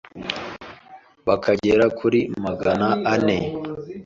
[1.27, 3.39] bakagera kuri Magana ane